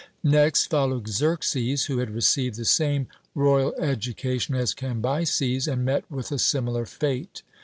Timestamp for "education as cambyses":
3.75-5.67